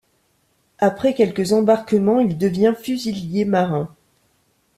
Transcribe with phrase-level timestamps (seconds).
[0.79, 3.95] Après quelques embarquements, il devient fusilier marin.